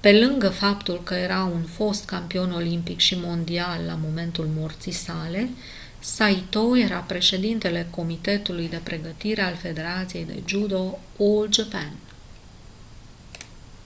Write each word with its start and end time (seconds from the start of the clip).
pe 0.00 0.12
lângă 0.12 0.48
faptul 0.50 1.02
că 1.02 1.14
era 1.14 1.44
un 1.44 1.62
fost 1.64 2.04
campion 2.04 2.52
olimpic 2.52 2.98
și 2.98 3.18
mondial 3.18 3.82
la 3.84 3.94
momentul 3.94 4.46
morții 4.46 4.92
sale 4.92 5.48
saito 6.00 6.76
era 6.76 6.98
președintele 7.00 7.88
comitetului 7.90 8.68
de 8.68 8.80
pregătire 8.84 9.40
al 9.42 9.54
federației 9.56 10.24
de 10.24 10.42
judo 10.46 10.98
all 11.18 11.48
japan 11.52 11.96